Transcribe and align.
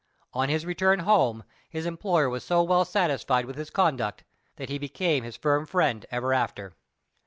On 0.33 0.49
his 0.49 0.65
return 0.65 1.01
home, 1.01 1.43
his 1.69 1.85
employer 1.85 2.27
was 2.27 2.43
so 2.43 2.63
well 2.63 2.85
satisfied 2.85 3.45
with 3.45 3.55
his 3.55 3.69
conduct, 3.69 4.23
that 4.55 4.67
he 4.69 4.79
became 4.79 5.23
his 5.23 5.37
firm 5.37 5.67
friend 5.67 6.07
ever 6.09 6.33
after. 6.33 6.73